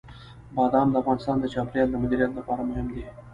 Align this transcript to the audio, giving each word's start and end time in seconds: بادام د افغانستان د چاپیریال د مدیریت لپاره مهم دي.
بادام 0.55 0.87
د 0.91 0.95
افغانستان 1.01 1.35
د 1.39 1.45
چاپیریال 1.53 1.89
د 1.91 1.95
مدیریت 2.03 2.31
لپاره 2.35 2.61
مهم 2.69 2.87
دي. 2.93 3.03